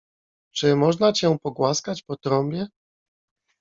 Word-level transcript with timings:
—Czy 0.55 0.75
można 0.75 1.13
cię 1.13 1.37
pogłaskać 1.39 2.01
po 2.03 2.15
trąbie? 2.17 2.67